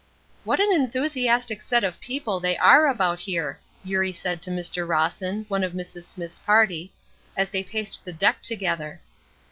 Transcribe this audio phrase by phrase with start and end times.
[0.45, 4.87] "What an enthusiastic set of people they are about here," Eurie said to Mr.
[4.87, 6.05] Rawson, one of Mrs.
[6.05, 6.91] Smithe's party,
[7.37, 8.99] as they paced the deck together.